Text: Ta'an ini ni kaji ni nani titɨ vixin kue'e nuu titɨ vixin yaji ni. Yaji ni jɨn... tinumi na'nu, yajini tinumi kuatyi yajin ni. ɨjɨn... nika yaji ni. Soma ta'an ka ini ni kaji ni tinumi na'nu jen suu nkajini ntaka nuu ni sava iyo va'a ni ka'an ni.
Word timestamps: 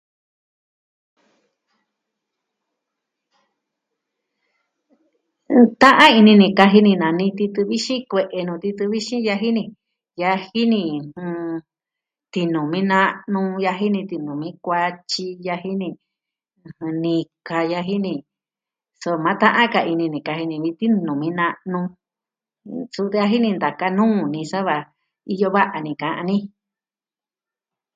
Ta'an 5.81 6.11
ini 6.19 6.33
ni 6.39 6.47
kaji 6.57 6.79
ni 6.85 6.93
nani 7.01 7.25
titɨ 7.37 7.61
vixin 7.69 8.01
kue'e 8.11 8.39
nuu 8.47 8.61
titɨ 8.63 8.83
vixin 8.93 9.25
yaji 9.27 9.49
ni. 9.57 9.63
Yaji 10.21 10.61
ni 10.71 10.81
jɨn... 10.93 11.55
tinumi 12.33 12.79
na'nu, 12.91 13.41
yajini 13.65 14.01
tinumi 14.09 14.47
kuatyi 14.65 15.25
yajin 15.47 15.77
ni. 15.81 15.89
ɨjɨn... 16.67 16.93
nika 17.03 17.57
yaji 17.71 17.95
ni. 18.05 18.13
Soma 19.01 19.31
ta'an 19.41 19.67
ka 19.73 19.81
ini 19.91 20.05
ni 20.13 20.19
kaji 20.27 20.43
ni 20.47 20.57
tinumi 20.79 21.27
na'nu 21.39 21.79
jen 22.67 22.83
suu 22.93 23.05
nkajini 23.09 23.49
ntaka 23.55 23.85
nuu 23.97 24.17
ni 24.33 24.41
sava 24.51 24.75
iyo 25.33 25.47
va'a 25.55 25.77
ni 25.85 25.91
ka'an 26.01 26.25
ni. 26.29 26.37